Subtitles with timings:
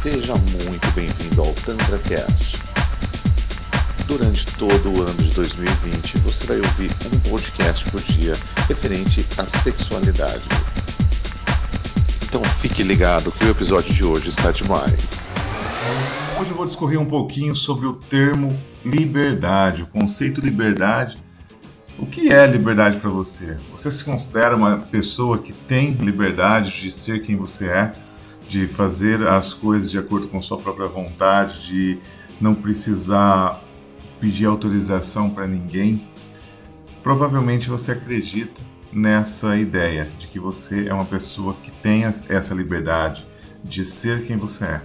[0.00, 2.72] Seja muito bem-vindo ao TantraCast.
[4.08, 8.32] Durante todo o ano de 2020, você vai ouvir um podcast por dia
[8.66, 10.40] referente à sexualidade.
[12.26, 15.28] Então fique ligado que o episódio de hoje está demais.
[16.40, 21.22] Hoje eu vou discorrer um pouquinho sobre o termo liberdade, o conceito liberdade.
[21.98, 23.58] O que é liberdade para você?
[23.72, 27.92] Você se considera uma pessoa que tem liberdade de ser quem você é,
[28.50, 31.98] de fazer as coisas de acordo com sua própria vontade, de
[32.40, 33.62] não precisar
[34.20, 36.04] pedir autorização para ninguém?
[37.00, 38.60] Provavelmente você acredita
[38.92, 43.24] nessa ideia de que você é uma pessoa que tem essa liberdade
[43.62, 44.82] de ser quem você é.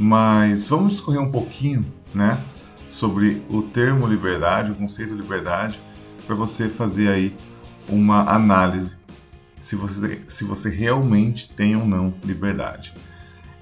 [0.00, 1.84] Mas vamos discorrer um pouquinho,
[2.14, 2.42] né,
[2.88, 5.78] sobre o termo liberdade, o conceito de liberdade,
[6.26, 7.36] para você fazer aí
[7.86, 8.96] uma análise
[9.56, 12.92] se você, se você realmente tem ou não liberdade.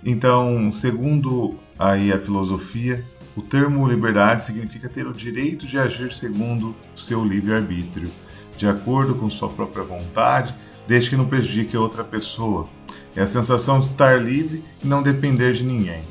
[0.05, 3.05] Então, segundo aí a filosofia,
[3.37, 8.11] o termo liberdade significa ter o direito de agir segundo seu livre-arbítrio,
[8.57, 10.55] de acordo com sua própria vontade,
[10.87, 12.69] desde que não prejudique outra pessoa.
[13.15, 16.03] É a sensação de estar livre e não depender de ninguém.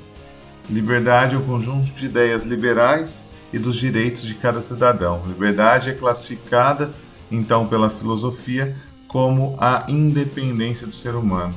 [0.69, 5.21] Liberdade é o conjunto de ideias liberais e dos direitos de cada cidadão.
[5.27, 6.91] Liberdade é classificada,
[7.29, 8.75] então, pela filosofia
[9.11, 11.53] como a independência do ser humano,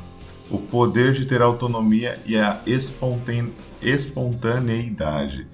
[0.50, 2.60] o poder de ter autonomia e a
[3.80, 5.46] espontaneidade.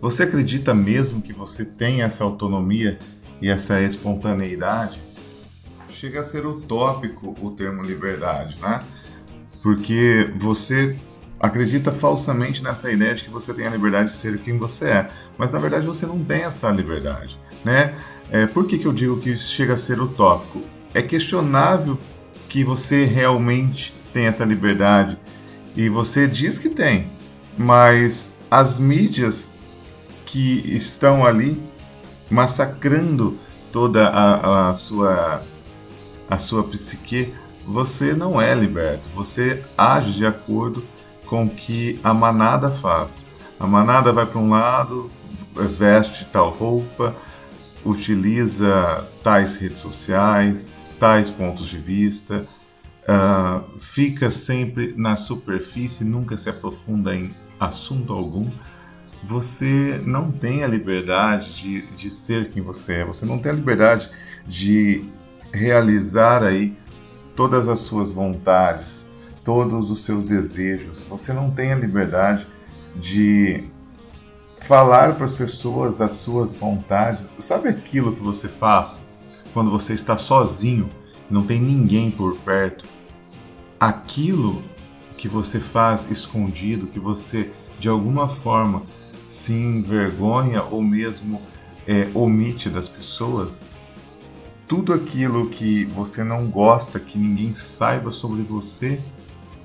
[0.00, 2.98] Você acredita mesmo que você tem essa autonomia
[3.40, 5.00] e essa espontaneidade?
[5.88, 8.82] Chega a ser utópico o termo liberdade, né?
[9.62, 10.98] Porque você
[11.38, 15.08] acredita falsamente nessa ideia de que você tem a liberdade de ser quem você é,
[15.38, 17.94] mas na verdade você não tem essa liberdade, né?
[18.32, 20.73] É, por que, que eu digo que isso chega a ser utópico?
[20.94, 21.98] É questionável
[22.48, 25.18] que você realmente tem essa liberdade
[25.76, 27.08] e você diz que tem,
[27.58, 29.50] mas as mídias
[30.24, 31.60] que estão ali
[32.30, 33.36] massacrando
[33.72, 35.42] toda a, a sua
[36.30, 37.34] a sua psique,
[37.66, 40.84] você não é liberto, você age de acordo
[41.26, 43.24] com que a manada faz.
[43.58, 45.10] A manada vai para um lado,
[45.54, 47.14] veste tal roupa,
[47.84, 52.46] utiliza tais redes sociais, tais pontos de vista,
[53.04, 58.50] uh, fica sempre na superfície, nunca se aprofunda em assunto algum.
[59.22, 63.54] Você não tem a liberdade de, de ser quem você é, você não tem a
[63.54, 64.10] liberdade
[64.46, 65.04] de
[65.52, 66.76] realizar aí
[67.34, 69.06] todas as suas vontades,
[69.42, 71.00] todos os seus desejos.
[71.08, 72.46] Você não tem a liberdade
[72.96, 73.64] de
[74.60, 77.26] falar para as pessoas as suas vontades.
[77.38, 79.00] Sabe aquilo que você faz
[79.54, 80.88] quando você está sozinho,
[81.30, 82.84] não tem ninguém por perto?
[83.78, 84.60] Aquilo
[85.16, 88.82] que você faz escondido, que você de alguma forma
[89.28, 91.40] se envergonha ou mesmo
[91.86, 93.60] é, omite das pessoas,
[94.66, 99.00] tudo aquilo que você não gosta que ninguém saiba sobre você,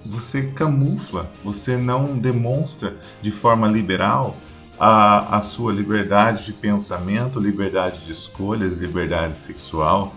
[0.06, 4.36] você camufla, você não demonstra de forma liberal
[4.80, 10.16] a, a sua liberdade de pensamento, liberdade de escolhas, liberdade sexual,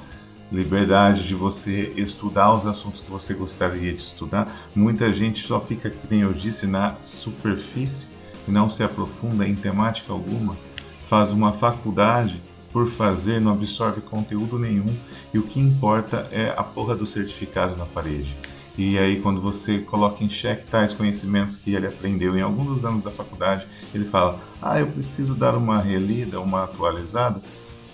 [0.52, 4.46] liberdade de você estudar os assuntos que você gostaria de estudar.
[4.74, 8.06] Muita gente só fica, como eu disse, na superfície
[8.46, 10.56] e não se aprofunda em temática alguma.
[11.04, 12.40] Faz uma faculdade
[12.72, 14.96] por fazer, não absorve conteúdo nenhum
[15.34, 18.36] e o que importa é a porra do certificado na parede.
[18.76, 22.84] E aí, quando você coloca em xeque tais conhecimentos que ele aprendeu em alguns dos
[22.84, 27.42] anos da faculdade, ele fala: Ah, eu preciso dar uma relida, uma atualizada.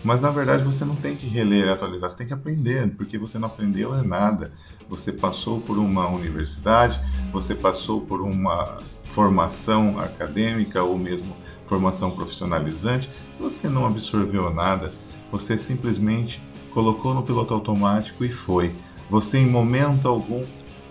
[0.04, 3.18] Mas na verdade você não tem que reler e atualizar, você tem que aprender, porque
[3.18, 4.52] você não aprendeu é nada.
[4.88, 7.00] Você passou por uma universidade,
[7.32, 11.36] você passou por uma formação acadêmica ou mesmo
[11.66, 14.94] formação profissionalizante, você não absorveu nada,
[15.30, 16.40] você simplesmente
[16.72, 18.74] colocou no piloto automático e foi.
[19.10, 20.42] Você em momento algum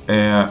[0.07, 0.49] é,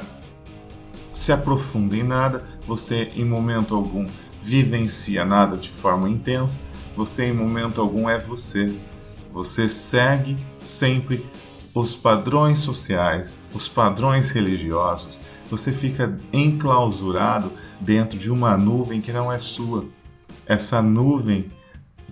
[1.12, 4.06] se aprofunda em nada, você em momento algum
[4.42, 6.60] vivencia nada de forma intensa,
[6.96, 8.74] você em momento algum é você.
[9.32, 11.26] Você segue sempre
[11.74, 15.20] os padrões sociais, os padrões religiosos.
[15.50, 19.84] Você fica enclausurado dentro de uma nuvem que não é sua.
[20.46, 21.50] Essa nuvem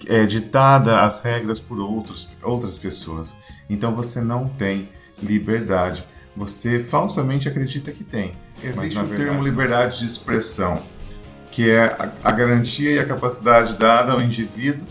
[0.07, 3.37] é ditada as regras por outros, outras pessoas.
[3.71, 4.89] Então você não tem
[5.23, 6.05] liberdade
[6.37, 8.33] você falsamente acredita que tem.
[8.63, 10.83] Existe o termo liberdade de expressão,
[11.51, 14.87] que é a, a garantia e a capacidade dada ao indivíduo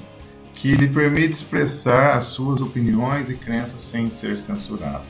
[0.55, 5.03] que lhe permite expressar as suas opiniões e crenças sem ser censurado.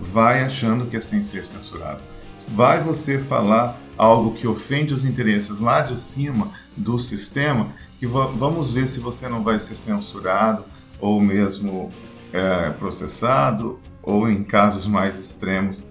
[0.00, 2.02] Vai achando que é sem ser censurado.
[2.48, 8.72] vai você falar algo que ofende os interesses lá de cima do sistema, que vamos
[8.72, 10.64] ver se você não vai ser censurado
[11.00, 11.90] ou mesmo
[12.32, 15.86] é, processado ou em casos mais extremos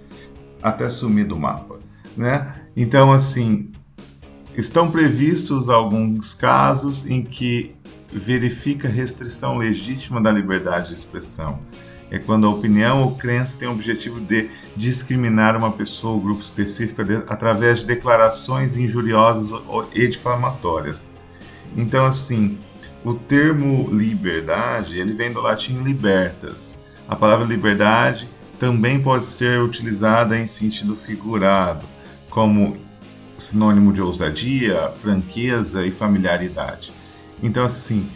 [0.61, 1.79] até sumir do mapa,
[2.15, 2.63] né?
[2.75, 3.71] Então assim
[4.55, 7.75] estão previstos alguns casos em que
[8.11, 11.59] verifica restrição legítima da liberdade de expressão.
[12.09, 16.41] É quando a opinião ou crença tem o objetivo de discriminar uma pessoa ou grupo
[16.41, 19.51] específico de, através de declarações injuriosas
[19.93, 21.07] e difamatórias.
[21.75, 22.57] Então, assim,
[23.03, 26.79] o termo liberdade, ele vem do latim libertas.
[27.07, 28.27] A palavra liberdade
[28.59, 31.85] também pode ser utilizada em sentido figurado,
[32.29, 32.77] como
[33.37, 36.91] sinônimo de ousadia, franqueza e familiaridade.
[37.41, 38.09] Então, assim,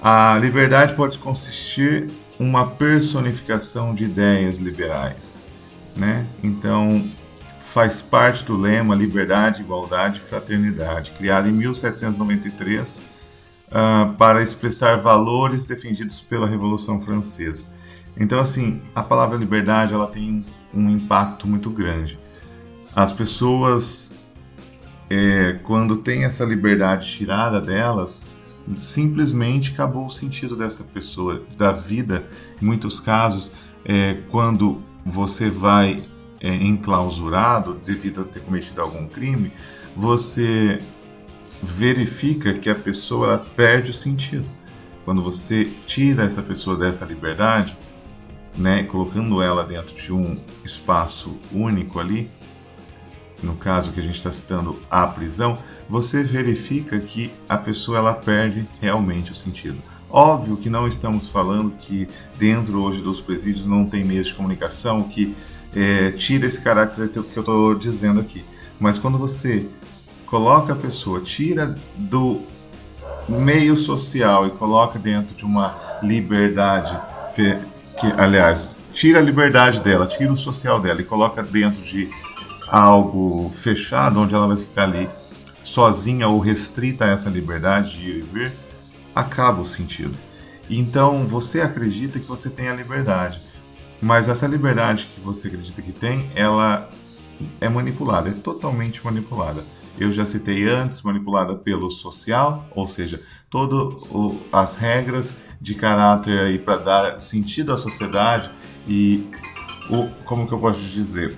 [0.00, 2.08] a liberdade pode consistir
[2.38, 5.36] uma personificação de ideias liberais,
[5.94, 6.24] né?
[6.42, 7.04] Então,
[7.58, 13.00] faz parte do lema Liberdade, Igualdade e Fraternidade, criado em 1793 uh,
[13.70, 17.64] ah, para expressar valores defendidos pela Revolução Francesa.
[18.16, 22.18] Então, assim, a palavra liberdade ela tem um impacto muito grande.
[22.94, 24.14] As pessoas,
[25.08, 28.22] é, quando tem essa liberdade tirada delas,
[28.76, 32.24] simplesmente acabou o sentido dessa pessoa, da vida.
[32.60, 33.50] Em muitos casos,
[33.84, 36.04] é, quando você vai
[36.40, 39.52] é, enclausurado devido a ter cometido algum crime,
[39.96, 40.80] você
[41.62, 44.46] verifica que a pessoa perde o sentido.
[45.04, 47.76] Quando você tira essa pessoa dessa liberdade,
[48.56, 52.30] né, colocando ela dentro de um espaço único ali,
[53.42, 55.58] no caso que a gente está citando a prisão,
[55.88, 59.78] você verifica que a pessoa ela perde realmente o sentido.
[60.10, 62.08] Óbvio que não estamos falando que
[62.38, 65.34] dentro hoje dos presídios não tem meios de comunicação, que
[65.74, 68.44] é, tira esse caráter que eu estou dizendo aqui.
[68.78, 69.66] Mas quando você
[70.26, 72.40] coloca a pessoa, tira do
[73.28, 76.98] meio social e coloca dentro de uma liberdade,
[78.00, 82.08] que aliás, tira a liberdade dela, tira o social dela e coloca dentro de
[82.66, 85.08] algo fechado, onde ela vai ficar ali
[85.62, 88.52] sozinha ou restrita a essa liberdade de ir e vir,
[89.14, 90.16] acaba o sentido.
[90.68, 93.42] Então você acredita que você tem a liberdade.
[94.00, 96.88] Mas essa liberdade que você acredita que tem, ela
[97.60, 99.62] é manipulada, é totalmente manipulada.
[99.98, 103.20] Eu já citei antes, manipulada pelo social, ou seja,
[103.50, 103.94] todas
[104.50, 108.50] as regras de caráter aí para dar sentido à sociedade
[108.88, 109.28] e
[109.90, 111.36] o, como que eu posso dizer,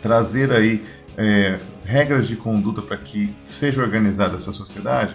[0.00, 0.84] trazer aí
[1.16, 5.14] é, regras de conduta para que seja organizada essa sociedade.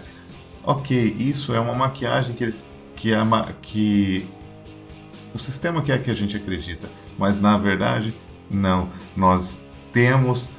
[0.62, 3.24] Ok, isso é uma maquiagem que eles que, a,
[3.62, 4.28] que
[5.34, 6.88] o sistema quer que a gente acredita,
[7.18, 8.14] mas na verdade
[8.50, 8.90] não.
[9.16, 10.50] Nós temos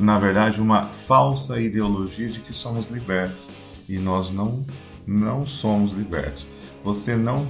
[0.00, 3.46] na verdade uma falsa ideologia de que somos libertos
[3.88, 4.64] e nós não
[5.06, 6.46] não somos libertos.
[6.82, 7.46] Você não,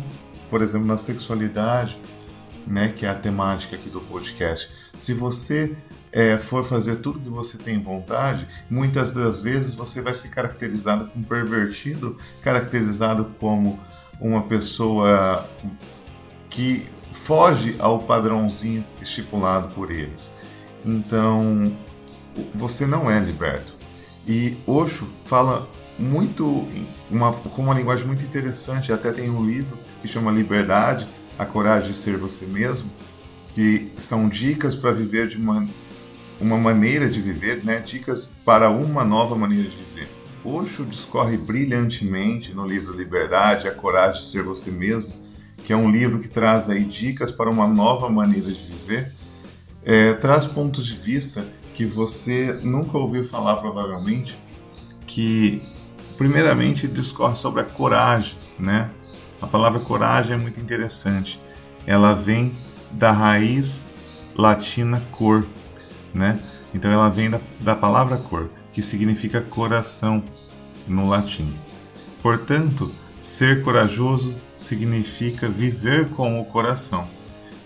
[0.50, 1.98] por exemplo, na sexualidade,
[2.66, 5.74] né, que é a temática aqui do podcast, se você
[6.12, 11.06] é, for fazer tudo que você tem vontade, muitas das vezes você vai ser caracterizado
[11.06, 13.80] como pervertido, caracterizado como
[14.20, 15.48] uma pessoa
[16.50, 20.32] que foge ao padrãozinho estipulado por eles.
[20.84, 21.72] Então,
[22.54, 23.74] você não é liberto.
[24.26, 25.68] E Osho fala
[26.02, 26.66] muito
[27.08, 31.06] uma, com uma linguagem muito interessante, até tem um livro que chama Liberdade,
[31.38, 32.90] a coragem de ser você mesmo,
[33.54, 35.66] que são dicas para viver de uma,
[36.40, 37.78] uma maneira de viver, né?
[37.78, 40.08] dicas para uma nova maneira de viver.
[40.44, 45.12] Osho discorre brilhantemente no livro Liberdade, a coragem de ser você mesmo,
[45.64, 49.12] que é um livro que traz aí dicas para uma nova maneira de viver,
[49.84, 54.36] é, traz pontos de vista que você nunca ouviu falar provavelmente,
[55.06, 55.62] que
[56.22, 58.88] primeiramente discorre sobre a coragem, né?
[59.40, 61.40] A palavra coragem é muito interessante.
[61.84, 62.52] Ela vem
[62.92, 63.88] da raiz
[64.36, 65.44] latina cor,
[66.14, 66.40] né?
[66.72, 70.22] Então ela vem da, da palavra cor, que significa coração
[70.86, 71.52] no latim.
[72.22, 77.08] Portanto, ser corajoso significa viver com o coração.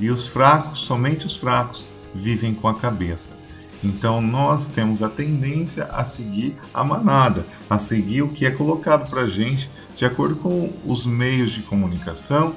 [0.00, 3.35] E os fracos, somente os fracos, vivem com a cabeça.
[3.82, 9.08] Então nós temos a tendência a seguir a manada, a seguir o que é colocado
[9.10, 12.54] para a gente de acordo com os meios de comunicação,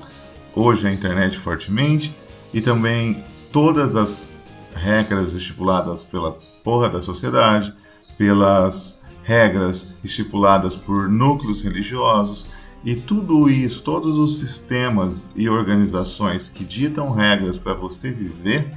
[0.53, 2.15] hoje a internet fortemente,
[2.53, 4.29] e também todas as
[4.75, 7.73] regras estipuladas pela porra da sociedade,
[8.17, 12.49] pelas regras estipuladas por núcleos religiosos,
[12.83, 18.73] e tudo isso, todos os sistemas e organizações que ditam regras para você viver,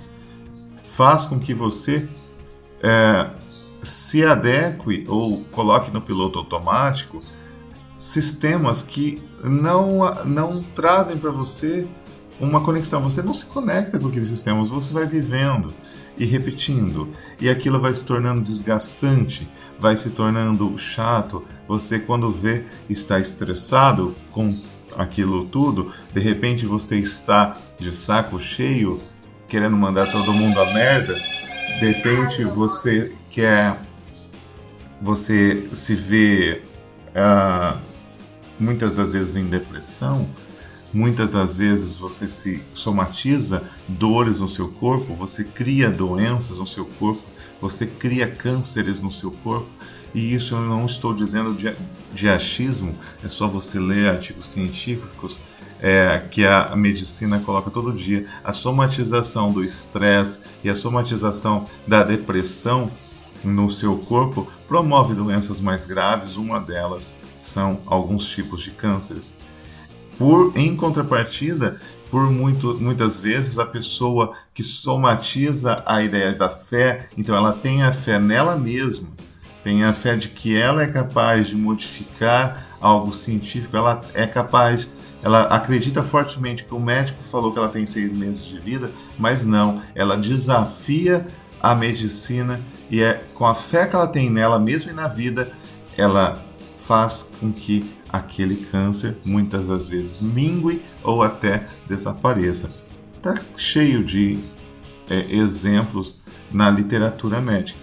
[0.85, 2.09] faz com que você
[2.83, 3.31] é,
[3.83, 7.23] se adeque ou coloque no piloto automático
[7.99, 11.87] sistemas que não, não trazem para você
[12.41, 13.01] uma conexão.
[13.03, 15.73] Você não se conecta com aqueles sistemas, você vai vivendo
[16.19, 17.09] e repetindo,
[17.41, 19.49] e aquilo vai se tornando desgastante,
[19.79, 21.45] vai se tornando chato.
[21.67, 24.61] Você, quando vê, está estressado com
[24.97, 29.01] aquilo tudo, de repente você está de saco cheio,
[29.49, 31.17] querendo mandar todo mundo a merda,
[31.79, 33.77] de repente você quer.
[35.01, 36.63] Você se vê
[37.09, 37.77] uh,
[38.59, 40.29] muitas das vezes em depressão,
[40.93, 46.85] muitas das vezes você se somatiza dores no seu corpo, você cria doenças no seu
[46.85, 47.23] corpo,
[47.61, 49.69] você cria cânceres no seu corpo.
[50.15, 51.75] E isso eu não estou dizendo de,
[52.13, 55.41] de achismo, é só você ler artigos científicos
[55.83, 58.27] é, que a medicina coloca todo dia.
[58.45, 62.89] A somatização do estresse e a somatização da depressão
[63.45, 69.37] no seu corpo promove doenças mais graves, uma delas são alguns tipos de cânceres.
[70.17, 77.09] Por, em contrapartida, por muito, muitas vezes a pessoa que somatiza a ideia da fé,
[77.17, 79.09] então ela tem a fé nela mesma,
[79.63, 84.91] tem a fé de que ela é capaz de modificar algo científico, ela é capaz,
[85.23, 89.45] ela acredita fortemente que o médico falou que ela tem seis meses de vida, mas
[89.45, 91.27] não, ela desafia
[91.63, 95.53] a medicina e é com a fé que ela tem nela mesmo e na vida,
[95.97, 96.43] ela
[96.77, 102.83] faz com que aquele câncer muitas das vezes mingue ou até desapareça.
[103.17, 104.39] Está cheio de
[105.09, 107.82] é, exemplos na literatura médica.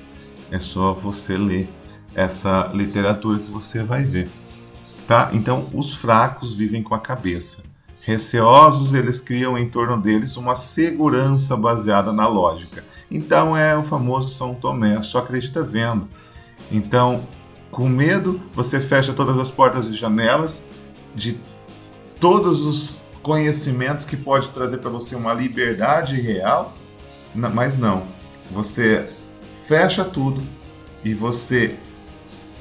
[0.52, 1.70] É só você ler
[2.16, 4.30] essa literatura que você vai ver.
[5.08, 5.30] Tá?
[5.34, 7.64] Então, os fracos vivem com a cabeça.
[8.02, 12.84] Receosos, eles criam em torno deles uma segurança baseada na lógica.
[13.10, 16.08] Então, é o famoso São Tomé, só acredita vendo.
[16.72, 17.24] Então,
[17.72, 20.64] com medo, você fecha todas as portas e janelas
[21.16, 21.40] de
[22.20, 26.74] todos os conhecimentos que pode trazer para você uma liberdade real,
[27.34, 28.04] mas não.
[28.52, 29.08] Você
[29.70, 30.42] fecha tudo
[31.06, 31.76] e você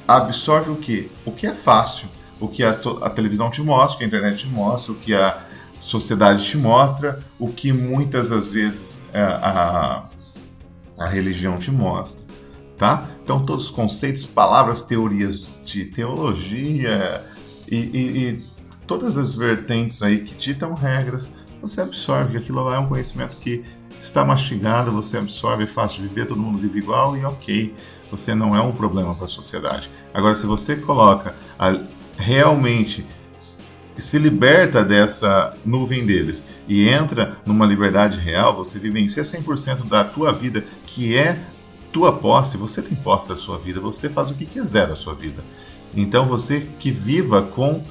[0.07, 1.11] absorve o que?
[1.25, 2.07] O que é fácil,
[2.39, 5.15] o que a, a, televisão te mostra, o que a internet te mostra, o que
[5.15, 5.43] a
[5.79, 10.05] sociedade te mostra, o que muitas das vezes a, é, a,
[10.99, 12.29] a religião te mostra
[12.79, 13.09] tá?
[13.25, 17.25] Então todos os conceitos, palavras, teorias de teologia
[17.67, 18.47] e, e, e
[18.87, 23.65] todas as vertentes aí que ditam regras, você absorve, aquilo lá é um conhecimento que
[24.01, 27.75] está mastigado, você absorve, é fácil de viver, todo mundo vive igual e ok,
[28.11, 29.91] você não é um problema para a sociedade.
[30.15, 31.79] Agora, se você coloca a,
[32.17, 33.05] realmente
[33.97, 40.33] se liberta dessa nuvem deles e entra numa liberdade real, você vivencia 100% da tua
[40.33, 41.39] vida, que é
[41.91, 45.15] tua posse, você tem posse da sua vida, você faz o que quiser da sua
[45.15, 45.43] vida.
[45.97, 47.83] Então você que viva com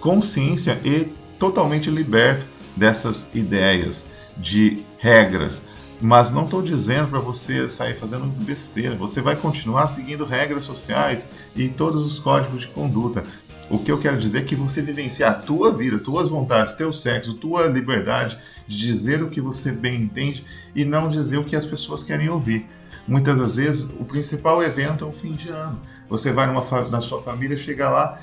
[0.00, 2.46] consciência e totalmente liberto
[2.78, 4.06] dessas ideias
[4.36, 5.64] de regras.
[6.00, 8.94] Mas não estou dizendo para você sair fazendo besteira.
[8.94, 13.24] Você vai continuar seguindo regras sociais e todos os códigos de conduta.
[13.68, 16.92] O que eu quero dizer é que você vivenciar a tua vida, tuas vontades, teu
[16.92, 20.44] sexo, tua liberdade de dizer o que você bem entende
[20.74, 22.66] e não dizer o que as pessoas querem ouvir.
[23.06, 25.80] Muitas das vezes, o principal evento é o fim de ano.
[26.08, 28.20] Você vai numa, na sua família, chega lá,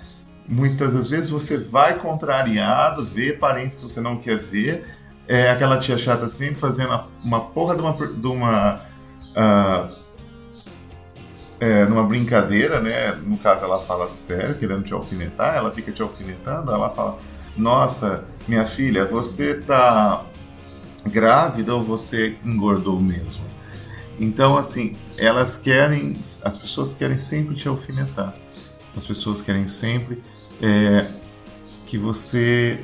[0.47, 4.85] muitas das vezes você vai contrariado, vê parentes que você não quer ver,
[5.27, 8.81] é aquela tia chata sempre fazendo uma porra de uma, de uma
[9.35, 10.05] uh,
[11.59, 13.13] é, numa brincadeira, né?
[13.13, 17.17] No caso, ela fala sério, querendo te alfinetar, ela fica te alfinetando, ela fala:
[17.57, 20.25] Nossa, minha filha, você tá
[21.05, 23.43] grávida ou você engordou mesmo?
[24.19, 28.33] Então, assim, elas querem, as pessoas querem sempre te alfinetar.
[28.95, 30.23] As pessoas querem sempre
[30.61, 31.07] é,
[31.85, 32.83] que você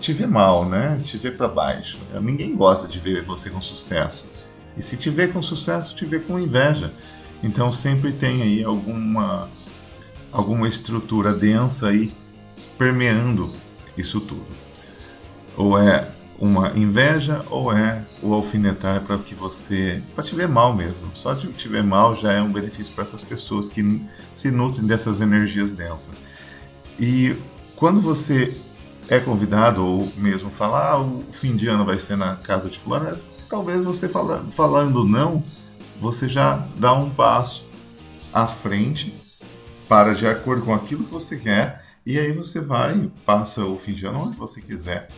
[0.00, 1.00] te vê mal, né?
[1.04, 1.98] Te vê para baixo.
[2.20, 4.30] Ninguém gosta de ver você com sucesso.
[4.76, 6.92] E se te vê com sucesso, te vê com inveja.
[7.42, 9.48] Então sempre tem aí alguma
[10.32, 12.12] alguma estrutura densa aí
[12.76, 13.52] permeando
[13.96, 14.46] isso tudo.
[15.56, 20.74] Ou é uma inveja ou é o alfinetar para que você para te ver mal
[20.74, 21.08] mesmo.
[21.14, 24.02] Só de te ver mal já é um benefício para essas pessoas que
[24.32, 26.14] se nutrem dessas energias densas.
[26.98, 27.36] E
[27.76, 28.56] quando você
[29.08, 32.78] é convidado ou mesmo falar ah, o fim de ano vai ser na casa de
[32.78, 35.44] fulano, talvez você fala, falando não,
[36.00, 37.68] você já dá um passo
[38.32, 39.14] à frente
[39.88, 43.92] para de acordo com aquilo que você quer e aí você vai passa o fim
[43.92, 45.08] de ano onde você quiser,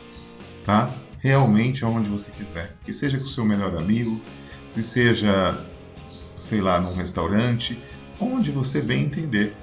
[0.64, 0.90] tá?
[1.26, 2.76] realmente aonde você quiser.
[2.84, 4.20] Que seja com o seu melhor amigo,
[4.68, 5.64] se seja
[6.38, 7.78] sei lá, num restaurante,
[8.20, 9.56] onde você bem entender.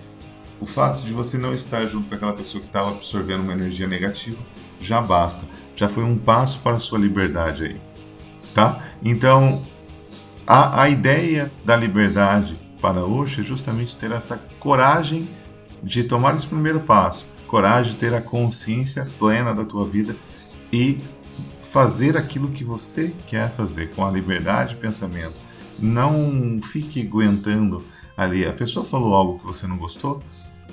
[0.60, 3.88] O fato de você não estar junto com aquela pessoa que estava absorvendo uma energia
[3.88, 4.38] negativa
[4.80, 5.46] já basta.
[5.76, 7.82] Já foi um passo para a sua liberdade aí.
[8.54, 8.84] Tá?
[9.04, 9.64] Então,
[10.46, 15.28] a, a ideia da liberdade para hoje é justamente ter essa coragem
[15.82, 20.16] de tomar esse primeiro passo, coragem de ter a consciência plena da tua vida
[20.72, 21.00] e
[21.60, 25.40] fazer aquilo que você quer fazer com a liberdade de pensamento.
[25.80, 27.84] Não fique aguentando
[28.16, 28.46] ali.
[28.46, 30.22] A pessoa falou algo que você não gostou,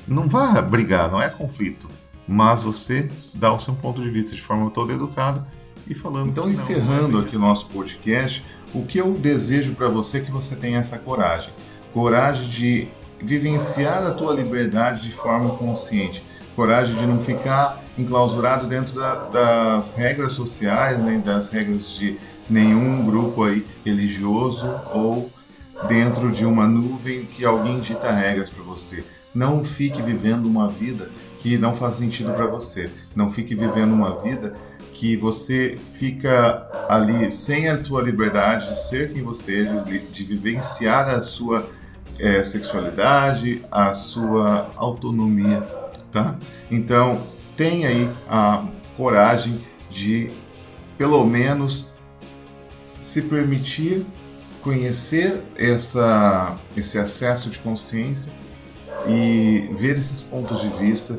[0.06, 1.88] não vá brigar, não é conflito,
[2.26, 5.46] mas você dá o seu ponto de vista de forma toda educada
[5.86, 6.28] e falando.
[6.28, 8.44] Então, encerrando aqui o nosso podcast,
[8.74, 11.50] o que eu desejo para você é que você tenha essa coragem,
[11.92, 18.94] coragem de vivenciar a tua liberdade de forma consciente, coragem de não ficar enclausurado dentro
[18.94, 22.18] da, das regras sociais, nem das regras de
[22.48, 25.30] nenhum grupo aí religioso ou
[25.88, 29.04] dentro de uma nuvem que alguém dita regras para você.
[29.34, 31.08] Não fique vivendo uma vida
[31.38, 32.90] que não faz sentido para você.
[33.14, 34.56] Não fique vivendo uma vida
[34.92, 41.08] que você fica ali sem a sua liberdade de ser quem você é, de, vivenciar
[41.08, 41.70] a sua
[42.18, 45.62] é, sexualidade, a sua autonomia,
[46.12, 46.36] tá?
[46.70, 47.22] Então,
[47.56, 48.64] tenha aí a
[48.96, 50.30] coragem de,
[50.98, 51.90] pelo menos,
[53.00, 54.04] se permitir
[54.62, 58.32] conhecer essa, esse acesso de consciência
[59.08, 61.18] e ver esses pontos de vista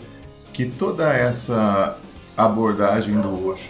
[0.54, 1.98] que toda essa
[2.36, 3.70] abordagem do Osho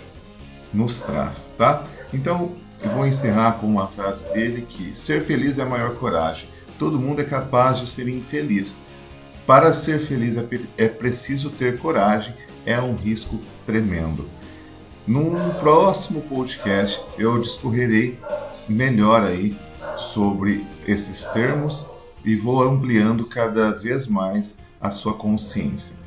[0.74, 1.84] nos traz, tá?
[2.13, 2.51] Então,
[2.84, 6.48] eu vou encerrar com uma frase dele que ser feliz é a maior coragem.
[6.80, 8.82] Todo mundo é capaz de ser infeliz.
[9.46, 10.46] Para ser feliz é,
[10.78, 12.34] é preciso ter coragem,
[12.66, 14.28] é um risco tremendo.
[15.06, 18.18] Num próximo podcast eu discorrerei
[18.68, 19.56] melhor aí
[19.96, 21.86] sobre esses termos
[22.24, 26.00] e vou ampliando cada vez mais a sua consciência.